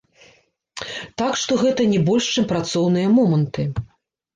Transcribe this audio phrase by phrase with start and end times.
[1.23, 3.73] Так што гэта не больш чым працоўныя моманты.